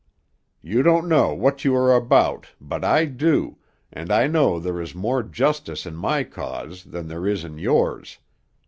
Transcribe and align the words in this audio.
You 0.63 0.81
don't 0.81 1.07
know 1.07 1.31
what 1.35 1.63
you 1.63 1.75
are 1.75 1.93
about, 1.95 2.47
but 2.59 2.83
I 2.83 3.05
do, 3.05 3.59
and 3.93 4.11
I 4.11 4.25
know 4.25 4.57
there 4.59 4.81
is 4.81 4.95
more 4.95 5.21
justice 5.21 5.85
in 5.85 5.93
my 5.95 6.23
cause 6.23 6.85
than 6.85 7.07
there 7.07 7.27
is 7.27 7.43
in 7.43 7.59
yours. 7.59 8.17